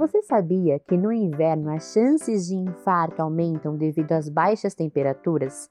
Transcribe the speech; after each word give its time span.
Você 0.00 0.22
sabia 0.22 0.78
que 0.78 0.96
no 0.96 1.12
inverno 1.12 1.70
as 1.70 1.92
chances 1.92 2.46
de 2.46 2.54
infarto 2.54 3.20
aumentam 3.20 3.76
devido 3.76 4.12
às 4.12 4.30
baixas 4.30 4.74
temperaturas? 4.74 5.70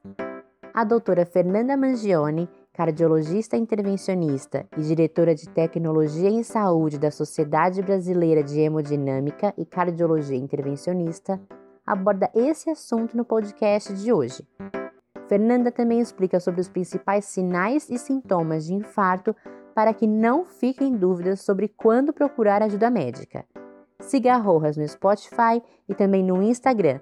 A 0.72 0.84
doutora 0.84 1.26
Fernanda 1.26 1.76
Mangione, 1.76 2.48
cardiologista 2.72 3.58
intervencionista 3.58 4.68
e 4.78 4.84
diretora 4.84 5.34
de 5.34 5.50
tecnologia 5.50 6.30
em 6.30 6.44
saúde 6.44 7.00
da 7.00 7.10
Sociedade 7.10 7.82
Brasileira 7.82 8.44
de 8.44 8.60
Hemodinâmica 8.60 9.52
e 9.58 9.66
Cardiologia 9.66 10.38
Intervencionista, 10.38 11.42
aborda 11.84 12.30
esse 12.36 12.70
assunto 12.70 13.18
no 13.18 13.26
podcast 13.26 13.92
de 13.96 14.14
hoje. 14.14 14.48
Fernanda 15.28 15.72
também 15.72 16.00
explica 16.00 16.40
sobre 16.40 16.62
os 16.62 16.70
principais 16.70 17.26
sinais 17.26 17.90
e 17.90 17.98
sintomas 17.98 18.68
de 18.68 18.76
infarto 18.76 19.36
para 19.74 19.92
que 19.92 20.06
não 20.06 20.46
fiquem 20.46 20.96
dúvidas 20.96 21.42
sobre 21.42 21.68
quando 21.68 22.14
procurar 22.14 22.62
ajuda 22.62 22.92
médica. 22.92 23.44
Siga 24.10 24.40
no 24.40 24.88
Spotify 24.88 25.62
e 25.88 25.94
também 25.94 26.24
no 26.24 26.42
Instagram. 26.42 27.00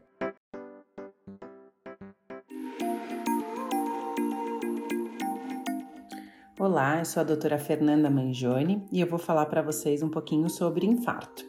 Olá, 6.60 7.00
eu 7.00 7.06
sou 7.06 7.22
a 7.22 7.24
doutora 7.24 7.58
Fernanda 7.58 8.10
Mangione 8.10 8.84
e 8.92 9.00
eu 9.00 9.08
vou 9.08 9.18
falar 9.18 9.46
para 9.46 9.62
vocês 9.62 10.04
um 10.04 10.10
pouquinho 10.10 10.50
sobre 10.50 10.86
infarto. 10.86 11.46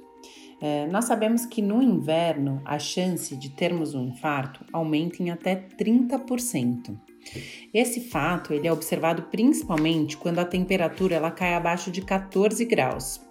É, 0.63 0.87
nós 0.87 1.07
sabemos 1.07 1.45
que 1.45 1.61
no 1.61 1.83
inverno 1.83 2.63
a 2.65 2.79
chance 2.79 3.37
de 3.37 3.51
termos 3.51 3.97
um 3.97 4.05
infarto 4.11 4.65
aumenta 4.73 5.21
em 5.21 5.33
até 5.33 5.57
30%. 5.57 6.97
Esse 7.75 8.01
fato 8.09 8.55
ele 8.55 8.69
é 8.69 8.73
observado 8.73 9.23
principalmente 9.25 10.17
quando 10.17 10.39
a 10.39 10.45
temperatura 10.45 11.17
ela 11.17 11.33
cai 11.33 11.55
abaixo 11.55 11.91
de 11.91 12.01
14 12.01 12.65
graus. 12.65 13.28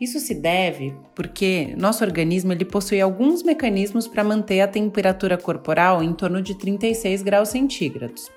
Isso 0.00 0.20
se 0.20 0.34
deve 0.34 0.94
porque 1.14 1.74
nosso 1.76 2.04
organismo 2.04 2.52
ele 2.52 2.64
possui 2.64 3.00
alguns 3.00 3.42
mecanismos 3.42 4.06
para 4.06 4.22
manter 4.22 4.60
a 4.60 4.68
temperatura 4.68 5.38
corporal 5.38 6.02
em 6.02 6.12
torno 6.12 6.42
de 6.42 6.54
36 6.54 7.22
graus 7.22 7.48
centígrados. 7.48 8.30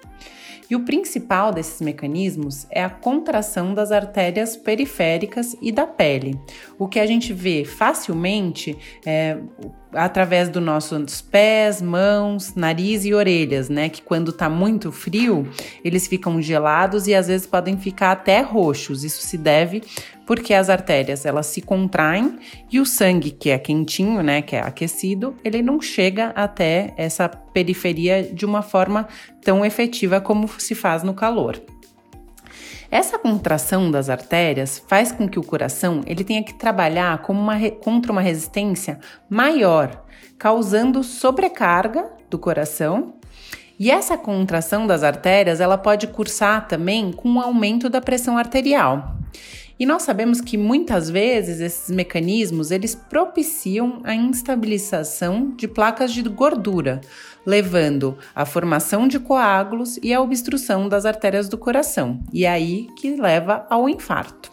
E 0.70 0.76
o 0.76 0.86
principal 0.86 1.52
desses 1.52 1.82
mecanismos 1.82 2.68
é 2.70 2.84
a 2.84 2.90
contração 2.90 3.74
das 3.74 3.92
artérias 3.92 4.56
periféricas 4.56 5.58
e 5.60 5.72
da 5.72 5.88
pele. 5.88 6.40
O 6.78 6.88
que 6.88 7.00
a 7.00 7.08
gente 7.08 7.34
vê 7.34 7.66
facilmente 7.66 8.78
é, 9.04 9.40
através 9.94 10.50
dos 10.50 10.62
nossos 10.62 11.22
pés, 11.22 11.82
mãos, 11.82 12.56
nariz 12.56 13.06
e 13.06 13.14
orelhas, 13.14 13.70
né? 13.70 13.90
Que 13.90 14.02
quando 14.02 14.32
tá 14.32 14.50
muito 14.50 14.92
frio, 14.92 15.48
eles 15.84 16.08
ficam 16.08 16.42
gelados 16.42 17.08
e 17.08 17.16
às 17.16 17.28
vezes 17.28 17.48
podem 17.48 17.78
ficar 17.78 18.12
até 18.12 18.42
roxos. 18.42 19.04
Isso 19.04 19.22
se 19.22 19.38
deve 19.38 19.82
porque 20.30 20.54
as 20.54 20.70
artérias 20.70 21.26
elas 21.26 21.48
se 21.48 21.60
contraem 21.60 22.38
e 22.72 22.80
o 22.80 22.86
sangue 22.86 23.32
que 23.32 23.50
é 23.50 23.58
quentinho, 23.58 24.22
né, 24.22 24.44
que 24.44 24.56
é 24.56 24.60
aquecido, 24.60 25.36
ele 25.44 25.64
não 25.64 25.82
chega 25.82 26.28
até 26.36 26.94
essa 26.98 27.28
periferia 27.28 28.22
de 28.22 28.46
uma 28.46 28.62
forma 28.62 29.08
tão 29.44 29.66
efetiva 29.66 30.22
como 30.22 30.48
se 30.60 30.76
faz 30.76 31.02
no 31.02 31.16
calor. 31.16 31.60
Essa 32.92 33.20
contração 33.20 33.92
das 33.92 34.10
artérias 34.10 34.84
faz 34.88 35.12
com 35.12 35.30
que 35.30 35.38
o 35.38 35.44
coração 35.44 36.02
ele 36.08 36.24
tenha 36.24 36.44
que 36.44 36.56
trabalhar 36.56 37.24
uma, 37.30 37.56
contra 37.70 38.12
uma 38.12 38.22
resistência 38.22 39.00
maior, 39.30 40.04
causando 40.40 41.04
sobrecarga 41.04 42.10
do 42.30 42.40
coração. 42.40 43.14
E 43.78 43.92
essa 43.92 44.18
contração 44.18 44.88
das 44.88 45.04
artérias 45.04 45.62
ela 45.62 45.78
pode 45.78 46.08
cursar 46.08 46.68
também 46.68 47.12
com 47.12 47.30
o 47.30 47.34
um 47.34 47.42
aumento 47.42 47.90
da 47.90 48.02
pressão 48.02 48.38
arterial. 48.38 49.16
E 49.80 49.86
nós 49.86 50.04
sabemos 50.04 50.42
que 50.42 50.58
muitas 50.58 51.10
vezes 51.10 51.62
esses 51.62 51.90
mecanismos 51.90 52.70
eles 52.70 52.94
propiciam 52.94 54.02
a 54.04 54.14
instabilização 54.14 55.54
de 55.56 55.70
placas 55.70 56.12
de 56.12 56.22
gordura, 56.24 57.00
levando 57.46 58.18
à 58.36 58.46
formação 58.46 59.08
de 59.08 59.18
coágulos 59.18 59.98
e 60.04 60.14
à 60.14 60.20
obstrução 60.20 60.90
das 60.90 61.06
artérias 61.06 61.48
do 61.48 61.58
coração, 61.58 62.20
e 62.34 62.44
é 62.44 62.50
aí 62.50 62.88
que 62.98 63.16
leva 63.16 63.66
ao 63.70 63.88
infarto. 63.88 64.52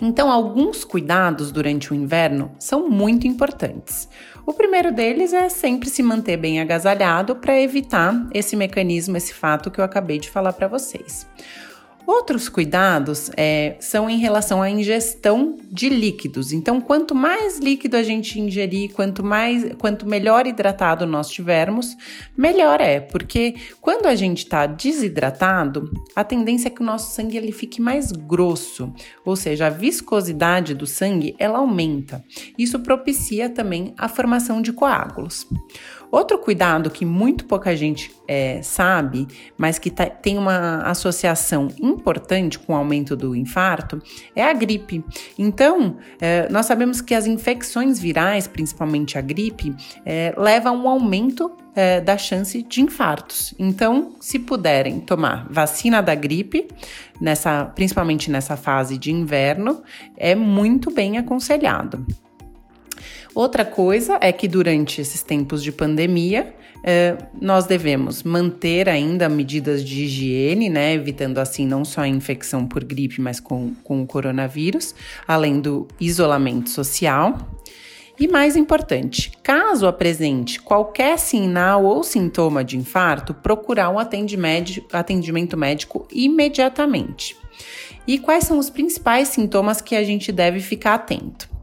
Então, 0.00 0.30
alguns 0.30 0.84
cuidados 0.84 1.50
durante 1.50 1.92
o 1.92 1.94
inverno 1.94 2.52
são 2.60 2.88
muito 2.88 3.26
importantes. 3.26 4.08
O 4.46 4.52
primeiro 4.52 4.92
deles 4.92 5.32
é 5.32 5.48
sempre 5.48 5.88
se 5.90 6.02
manter 6.02 6.36
bem 6.36 6.60
agasalhado 6.60 7.34
para 7.34 7.60
evitar 7.60 8.14
esse 8.32 8.54
mecanismo, 8.54 9.16
esse 9.16 9.34
fato 9.34 9.70
que 9.70 9.80
eu 9.80 9.84
acabei 9.84 10.20
de 10.20 10.30
falar 10.30 10.52
para 10.52 10.68
vocês. 10.68 11.26
Outros 12.06 12.48
cuidados 12.48 13.30
é, 13.36 13.76
são 13.80 14.08
em 14.08 14.18
relação 14.18 14.62
à 14.62 14.70
ingestão 14.70 15.58
de 15.70 15.88
líquidos. 15.88 16.52
Então, 16.52 16.80
quanto 16.80 17.14
mais 17.14 17.58
líquido 17.58 17.96
a 17.96 18.02
gente 18.02 18.40
ingerir, 18.40 18.92
quanto 18.92 19.24
mais, 19.24 19.74
quanto 19.78 20.06
melhor 20.06 20.46
hidratado 20.46 21.04
nós 21.04 21.28
tivermos, 21.28 21.96
melhor 22.36 22.80
é, 22.80 23.00
porque 23.00 23.56
quando 23.80 24.06
a 24.06 24.14
gente 24.14 24.38
está 24.38 24.66
desidratado, 24.66 25.90
a 26.14 26.22
tendência 26.22 26.68
é 26.68 26.70
que 26.70 26.80
o 26.80 26.86
nosso 26.86 27.12
sangue 27.12 27.36
ele 27.36 27.50
fique 27.50 27.80
mais 27.80 28.12
grosso, 28.12 28.92
ou 29.24 29.34
seja, 29.34 29.66
a 29.66 29.70
viscosidade 29.70 30.74
do 30.74 30.86
sangue 30.86 31.34
ela 31.40 31.58
aumenta. 31.58 32.24
Isso 32.56 32.78
propicia 32.78 33.50
também 33.50 33.92
a 33.98 34.08
formação 34.08 34.62
de 34.62 34.72
coágulos. 34.72 35.46
Outro 36.10 36.38
cuidado 36.38 36.90
que 36.90 37.04
muito 37.04 37.44
pouca 37.44 37.74
gente 37.76 38.14
é, 38.28 38.60
sabe, 38.62 39.26
mas 39.56 39.78
que 39.78 39.90
tá, 39.90 40.06
tem 40.06 40.38
uma 40.38 40.82
associação 40.82 41.68
importante 41.80 42.58
com 42.58 42.72
o 42.72 42.76
aumento 42.76 43.16
do 43.16 43.34
infarto, 43.34 44.00
é 44.34 44.42
a 44.42 44.52
gripe. 44.52 45.04
Então, 45.38 45.96
é, 46.20 46.48
nós 46.50 46.66
sabemos 46.66 47.00
que 47.00 47.14
as 47.14 47.26
infecções 47.26 47.98
virais, 47.98 48.46
principalmente 48.46 49.18
a 49.18 49.20
gripe, 49.20 49.74
é, 50.04 50.34
levam 50.36 50.74
a 50.74 50.78
um 50.78 50.88
aumento 50.88 51.50
é, 51.74 52.00
da 52.00 52.16
chance 52.16 52.62
de 52.62 52.80
infartos. 52.80 53.54
Então, 53.58 54.16
se 54.18 54.38
puderem 54.38 54.98
tomar 54.98 55.46
vacina 55.50 56.02
da 56.02 56.14
gripe, 56.14 56.66
nessa, 57.20 57.66
principalmente 57.66 58.30
nessa 58.30 58.56
fase 58.56 58.96
de 58.96 59.12
inverno, 59.12 59.82
é 60.16 60.34
muito 60.34 60.90
bem 60.90 61.18
aconselhado. 61.18 62.04
Outra 63.36 63.66
coisa 63.66 64.16
é 64.22 64.32
que 64.32 64.48
durante 64.48 64.98
esses 64.98 65.22
tempos 65.22 65.62
de 65.62 65.70
pandemia, 65.70 66.54
eh, 66.82 67.18
nós 67.38 67.66
devemos 67.66 68.22
manter 68.22 68.88
ainda 68.88 69.28
medidas 69.28 69.84
de 69.84 70.04
higiene, 70.04 70.70
né, 70.70 70.94
evitando 70.94 71.36
assim 71.36 71.66
não 71.66 71.84
só 71.84 72.00
a 72.00 72.08
infecção 72.08 72.66
por 72.66 72.82
gripe, 72.82 73.20
mas 73.20 73.38
com, 73.38 73.74
com 73.84 74.00
o 74.00 74.06
coronavírus, 74.06 74.94
além 75.28 75.60
do 75.60 75.86
isolamento 76.00 76.70
social. 76.70 77.36
E 78.18 78.26
mais 78.26 78.56
importante, 78.56 79.30
caso 79.42 79.86
apresente 79.86 80.58
qualquer 80.58 81.18
sinal 81.18 81.84
ou 81.84 82.02
sintoma 82.02 82.64
de 82.64 82.78
infarto, 82.78 83.34
procurar 83.34 83.90
um 83.90 83.98
atendimento 83.98 85.58
médico 85.58 86.08
imediatamente. 86.10 87.36
E 88.06 88.18
quais 88.18 88.44
são 88.44 88.58
os 88.58 88.70
principais 88.70 89.28
sintomas 89.28 89.82
que 89.82 89.94
a 89.94 90.02
gente 90.02 90.32
deve 90.32 90.60
ficar 90.60 90.94
atento? 90.94 91.54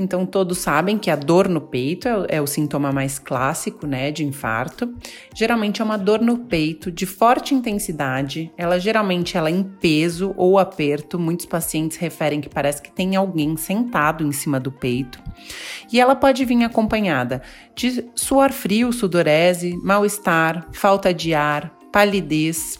Então, 0.00 0.24
todos 0.24 0.58
sabem 0.58 0.98
que 0.98 1.10
a 1.10 1.16
dor 1.16 1.48
no 1.48 1.60
peito 1.60 2.08
é, 2.08 2.36
é, 2.36 2.42
o 2.42 2.46
sintoma 2.46 2.92
mais 2.92 3.18
clássico, 3.18 3.86
né, 3.86 4.10
de 4.10 4.24
infarto. 4.24 4.94
Geralmente 5.34 5.82
é 5.82 5.84
uma 5.84 5.96
dor 5.96 6.20
no 6.20 6.38
peito 6.38 6.90
de 6.90 7.06
forte 7.06 7.54
intensidade. 7.54 8.52
Ela 8.56 8.78
geralmente 8.78 9.36
ela 9.36 9.48
é 9.48 9.52
em 9.52 9.62
peso 9.62 10.34
ou 10.36 10.58
aperto. 10.58 11.18
Muitos 11.18 11.46
pacientes 11.46 11.96
referem 11.96 12.40
que 12.40 12.48
parece 12.48 12.80
que 12.82 12.90
tem 12.90 13.16
alguém 13.16 13.56
sentado 13.56 14.24
em 14.24 14.32
cima 14.32 14.58
do 14.58 14.70
peito. 14.70 15.20
E 15.92 16.00
ela 16.00 16.14
pode 16.14 16.44
vir 16.44 16.62
acompanhada 16.64 17.42
de 17.74 18.04
suor 18.14 18.52
frio, 18.52 18.92
sudorese, 18.92 19.76
mal-estar, 19.82 20.68
falta 20.72 21.12
de 21.12 21.34
ar, 21.34 21.76
palidez. 21.92 22.78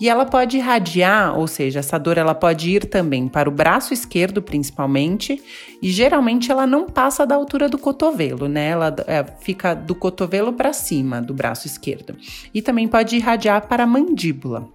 E 0.00 0.08
ela 0.08 0.26
pode 0.26 0.56
irradiar, 0.56 1.38
ou 1.38 1.46
seja, 1.46 1.78
essa 1.78 1.98
dor 1.98 2.18
ela 2.18 2.34
pode 2.34 2.70
ir 2.70 2.86
também 2.86 3.28
para 3.28 3.48
o 3.48 3.52
braço 3.52 3.94
esquerdo 3.94 4.42
principalmente, 4.42 5.42
e 5.80 5.90
geralmente 5.90 6.50
ela 6.50 6.66
não 6.66 6.86
passa 6.86 7.26
da 7.26 7.34
altura 7.34 7.68
do 7.68 7.78
cotovelo, 7.78 8.48
né? 8.48 8.70
Ela 8.70 8.94
é, 9.06 9.24
fica 9.40 9.74
do 9.74 9.94
cotovelo 9.94 10.52
para 10.52 10.72
cima 10.72 11.22
do 11.22 11.32
braço 11.32 11.66
esquerdo. 11.66 12.16
E 12.52 12.60
também 12.60 12.88
pode 12.88 13.16
irradiar 13.16 13.66
para 13.68 13.84
a 13.84 13.86
mandíbula. 13.86 14.68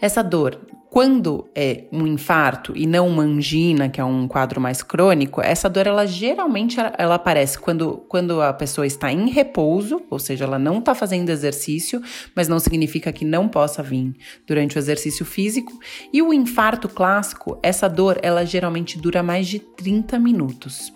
Essa 0.00 0.22
dor 0.22 0.60
quando 0.92 1.48
é 1.54 1.84
um 1.90 2.06
infarto 2.06 2.76
e 2.76 2.86
não 2.86 3.08
uma 3.08 3.22
angina, 3.22 3.88
que 3.88 3.98
é 3.98 4.04
um 4.04 4.28
quadro 4.28 4.60
mais 4.60 4.82
crônico, 4.82 5.40
essa 5.40 5.66
dor 5.66 5.86
ela 5.86 6.04
geralmente 6.06 6.76
ela, 6.98 7.14
aparece 7.14 7.58
quando, 7.58 8.04
quando 8.10 8.42
a 8.42 8.52
pessoa 8.52 8.86
está 8.86 9.10
em 9.10 9.30
repouso, 9.30 10.02
ou 10.10 10.18
seja, 10.18 10.44
ela 10.44 10.58
não 10.58 10.80
está 10.80 10.94
fazendo 10.94 11.30
exercício, 11.30 12.02
mas 12.36 12.46
não 12.46 12.60
significa 12.60 13.10
que 13.10 13.24
não 13.24 13.48
possa 13.48 13.82
vir 13.82 14.14
durante 14.46 14.76
o 14.76 14.78
exercício 14.78 15.24
físico. 15.24 15.72
E 16.12 16.20
o 16.20 16.30
infarto 16.30 16.90
clássico, 16.90 17.58
essa 17.62 17.88
dor 17.88 18.18
ela 18.22 18.44
geralmente 18.44 18.98
dura 18.98 19.22
mais 19.22 19.48
de 19.48 19.60
30 19.60 20.18
minutos. 20.18 20.92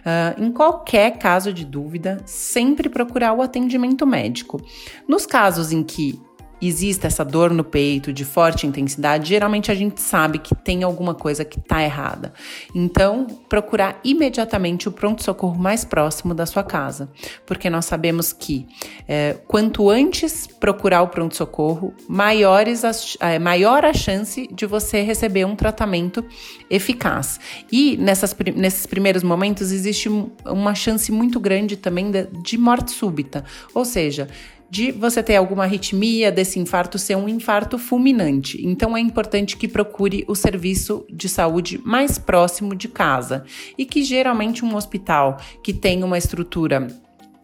Uh, 0.00 0.42
em 0.42 0.52
qualquer 0.52 1.16
caso 1.16 1.54
de 1.54 1.64
dúvida, 1.64 2.20
sempre 2.26 2.90
procurar 2.90 3.32
o 3.32 3.40
atendimento 3.40 4.06
médico. 4.06 4.60
Nos 5.08 5.24
casos 5.24 5.72
em 5.72 5.82
que 5.82 6.20
exista 6.62 7.08
essa 7.08 7.24
dor 7.24 7.50
no 7.50 7.64
peito 7.64 8.12
de 8.12 8.24
forte 8.24 8.66
intensidade, 8.66 9.28
geralmente 9.28 9.70
a 9.70 9.74
gente 9.74 10.00
sabe 10.00 10.38
que 10.38 10.54
tem 10.54 10.82
alguma 10.82 11.14
coisa 11.14 11.44
que 11.44 11.58
está 11.58 11.82
errada. 11.82 12.32
Então, 12.74 13.26
procurar 13.48 14.00
imediatamente 14.04 14.88
o 14.88 14.92
pronto-socorro 14.92 15.58
mais 15.58 15.84
próximo 15.84 16.34
da 16.34 16.46
sua 16.46 16.62
casa, 16.62 17.10
porque 17.44 17.68
nós 17.68 17.84
sabemos 17.86 18.32
que 18.32 18.66
é, 19.08 19.36
quanto 19.48 19.90
antes 19.90 20.46
procurar 20.46 21.02
o 21.02 21.08
pronto-socorro, 21.08 21.92
maiores 22.08 22.82
é, 23.20 23.38
maior 23.38 23.84
a 23.84 23.92
chance 23.92 24.48
de 24.52 24.64
você 24.66 25.02
receber 25.02 25.44
um 25.44 25.56
tratamento 25.56 26.24
eficaz. 26.70 27.40
E 27.70 27.96
nessas, 27.96 28.34
nesses 28.54 28.86
primeiros 28.86 29.22
momentos 29.22 29.72
existe 29.72 30.08
uma 30.44 30.74
chance 30.74 31.10
muito 31.10 31.40
grande 31.40 31.76
também 31.76 32.10
de, 32.10 32.26
de 32.26 32.56
morte 32.56 32.92
súbita, 32.92 33.44
ou 33.74 33.84
seja, 33.84 34.28
de 34.72 34.90
você 34.90 35.22
ter 35.22 35.36
alguma 35.36 35.64
arritmia, 35.64 36.32
desse 36.32 36.58
infarto 36.58 36.98
ser 36.98 37.14
um 37.14 37.28
infarto 37.28 37.76
fulminante. 37.76 38.58
Então 38.66 38.96
é 38.96 39.00
importante 39.00 39.54
que 39.54 39.68
procure 39.68 40.24
o 40.26 40.34
serviço 40.34 41.04
de 41.12 41.28
saúde 41.28 41.78
mais 41.84 42.16
próximo 42.16 42.74
de 42.74 42.88
casa 42.88 43.44
e 43.76 43.84
que 43.84 44.02
geralmente 44.02 44.64
um 44.64 44.74
hospital 44.74 45.36
que 45.62 45.74
tem 45.74 46.02
uma 46.02 46.16
estrutura 46.16 46.86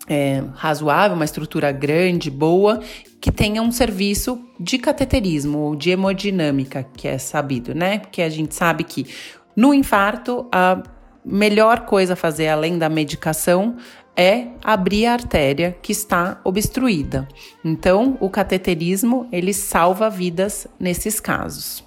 é, 0.08 0.42
razoável, 0.54 1.16
uma 1.16 1.24
estrutura 1.26 1.70
grande, 1.70 2.30
boa, 2.30 2.80
que 3.20 3.30
tenha 3.30 3.60
um 3.60 3.70
serviço 3.70 4.42
de 4.58 4.78
cateterismo 4.78 5.58
ou 5.58 5.76
de 5.76 5.90
hemodinâmica, 5.90 6.82
que 6.96 7.06
é 7.06 7.18
sabido, 7.18 7.74
né? 7.74 7.98
Porque 7.98 8.22
a 8.22 8.30
gente 8.30 8.54
sabe 8.54 8.84
que 8.84 9.06
no 9.54 9.74
infarto 9.74 10.48
a 10.50 10.82
melhor 11.22 11.80
coisa 11.80 12.14
a 12.14 12.16
fazer 12.16 12.48
além 12.48 12.78
da 12.78 12.88
medicação 12.88 13.76
é 14.18 14.48
abrir 14.64 15.06
a 15.06 15.12
artéria 15.12 15.78
que 15.80 15.92
está 15.92 16.40
obstruída. 16.42 17.28
Então, 17.64 18.18
o 18.20 18.28
cateterismo 18.28 19.28
ele 19.30 19.54
salva 19.54 20.10
vidas 20.10 20.66
nesses 20.78 21.20
casos. 21.20 21.84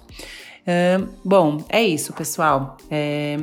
bom, 1.22 1.62
é 1.68 1.82
isso, 1.82 2.14
pessoal. 2.14 2.78
É, 2.90 3.36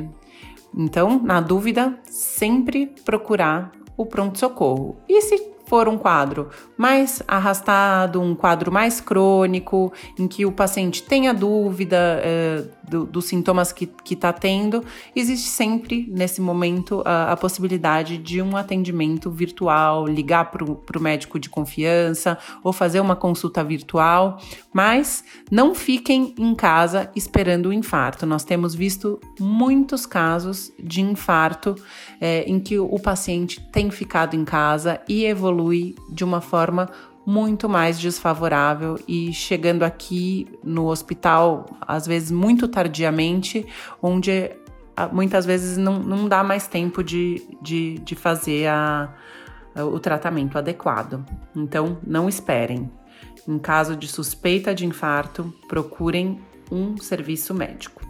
então, 0.76 1.22
na 1.22 1.40
dúvida, 1.40 1.96
sempre 2.04 2.86
procurar 3.04 3.70
o 3.96 4.04
pronto-socorro. 4.04 4.96
E 5.08 5.22
se 5.22 5.50
for 5.66 5.88
um 5.88 5.96
quadro 5.96 6.50
mais 6.76 7.22
arrastado, 7.28 8.20
um 8.20 8.34
quadro 8.34 8.72
mais 8.72 9.00
crônico, 9.00 9.92
em 10.18 10.26
que 10.26 10.44
o 10.44 10.50
paciente 10.50 11.04
tenha 11.04 11.32
dúvida 11.32 12.20
é, 12.24 12.64
do, 12.90 13.06
dos 13.06 13.26
sintomas 13.26 13.72
que 13.72 13.88
está 14.10 14.32
tendo, 14.32 14.84
existe 15.14 15.48
sempre, 15.48 16.06
nesse 16.10 16.40
momento, 16.40 17.02
a, 17.06 17.32
a, 17.32 17.36
possibilidade 17.36 18.18
de 18.18 18.42
um 18.42 18.56
atendimento 18.56 19.30
virtual, 19.30 20.06
ligar 20.06 20.50
para 20.50 20.64
o 20.64 21.00
médico 21.00 21.38
de 21.38 21.48
confiança 21.48 22.36
ou 22.64 22.72
fazer 22.72 23.00
uma 23.00 23.14
consulta 23.14 23.62
virtual, 23.62 24.38
mas 24.72 25.24
não 25.50 25.74
fiquem 25.74 26.34
em 26.36 26.54
casa 26.54 27.10
esperando 27.14 27.66
o 27.66 27.72
infarto. 27.72 28.26
Nós 28.26 28.44
temos 28.44 28.74
visto 28.74 29.20
muitos 29.38 30.04
casos 30.04 30.72
de 30.82 31.00
infarto 31.00 31.76
é, 32.20 32.42
em 32.42 32.58
que 32.58 32.78
o 32.78 32.98
paciente 32.98 33.60
tem 33.70 33.90
ficado 33.90 34.34
em 34.34 34.44
casa 34.44 35.00
e 35.08 35.24
evolui 35.24 35.94
de 36.10 36.24
uma 36.24 36.40
forma 36.40 36.90
muito 37.30 37.68
mais 37.68 37.96
desfavorável 37.96 38.98
e 39.06 39.32
chegando 39.32 39.84
aqui 39.84 40.48
no 40.64 40.86
hospital, 40.86 41.66
às 41.80 42.04
vezes 42.04 42.28
muito 42.32 42.66
tardiamente, 42.66 43.64
onde 44.02 44.50
ah, 44.96 45.06
muitas 45.06 45.46
vezes 45.46 45.76
não, 45.76 46.00
não 46.00 46.28
dá 46.28 46.42
mais 46.42 46.66
tempo 46.66 47.04
de, 47.04 47.40
de, 47.62 48.00
de 48.00 48.16
fazer 48.16 48.66
a, 48.66 49.14
o 49.76 50.00
tratamento 50.00 50.58
adequado. 50.58 51.24
Então, 51.54 51.98
não 52.04 52.28
esperem. 52.28 52.90
Em 53.46 53.58
caso 53.60 53.94
de 53.94 54.08
suspeita 54.08 54.74
de 54.74 54.84
infarto, 54.84 55.54
procurem 55.68 56.40
um 56.68 56.96
serviço 56.96 57.54
médico. 57.54 58.02